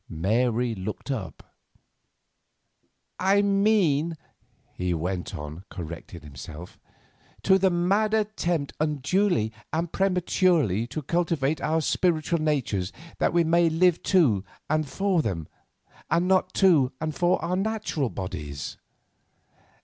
[0.09, 1.53] Mary looked up.
[3.19, 4.17] "I mean,"
[4.73, 6.79] he went on, correcting himself,
[7.43, 13.69] "to the mad attempt unduly and prematurely to cultivate our spiritual natures that we may
[13.69, 15.47] live to and for them,
[16.09, 18.77] and not to and for our natural bodies."